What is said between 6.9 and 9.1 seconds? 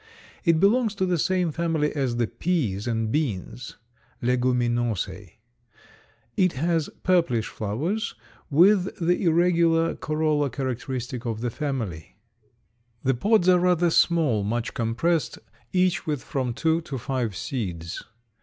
purplish flowers with